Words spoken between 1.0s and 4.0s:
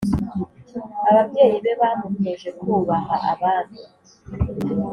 ababyeyi be bamutoje kubaha abandi